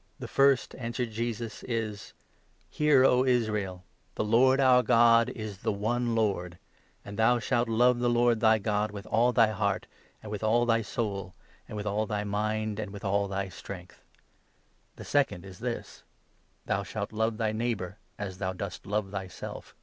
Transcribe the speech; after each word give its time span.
""The 0.20 0.26
first," 0.26 0.74
answered 0.76 1.10
Jesus, 1.10 1.62
"is— 1.64 2.14
29' 2.70 2.70
Hear, 2.78 3.04
O 3.04 3.24
Israel; 3.26 3.84
the 4.14 4.24
Lord 4.24 4.58
our 4.58 4.82
God 4.82 5.28
is 5.28 5.58
the 5.58 5.70
one 5.70 6.14
Lord; 6.14 6.58
and 7.04 7.18
30 7.18 7.22
thbu 7.22 7.42
shalt 7.42 7.68
love 7.68 7.98
the 7.98 8.08
Lord 8.08 8.40
thy 8.40 8.56
God 8.58 8.90
with 8.90 9.06
all 9.06 9.34
thy 9.34 9.48
heart, 9.48 9.86
and 10.22 10.32
with 10.32 10.42
all 10.42 10.64
thy 10.64 10.80
soul, 10.80 11.34
and 11.68 11.76
with 11.76 11.84
all 11.84 12.06
thy 12.06 12.24
mind, 12.24 12.78
and 12.80 12.90
with 12.90 13.04
all 13.04 13.28
thy 13.28 13.50
strength.' 13.50 14.02
The 14.94 15.04
second 15.04 15.44
is 15.44 15.58
this— 15.58 16.04
31' 16.64 16.64
Thou 16.78 16.82
shalt 16.82 17.12
love 17.12 17.36
thy 17.36 17.52
neighbour 17.52 17.98
as 18.18 18.38
thou 18.38 18.54
dost 18.54 18.86
love 18.86 19.10
thyself.' 19.10 19.74